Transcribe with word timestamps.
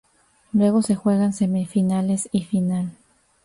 Luego 0.51 0.81
se 0.81 0.95
juegan 0.95 1.31
semifinales 1.31 2.27
y 2.31 2.41
final. 2.41 2.93